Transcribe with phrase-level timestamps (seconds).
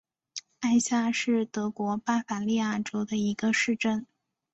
[0.61, 4.07] 艾夏是德国巴伐利亚州的一个市镇。